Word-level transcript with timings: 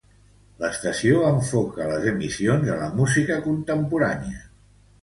L'estació 0.61 1.19
enfoca 1.27 1.87
les 1.91 2.09
emissions 2.15 2.73
a 2.77 2.79
la 2.81 2.89
música 2.99 3.39
contemporània. 3.51 4.45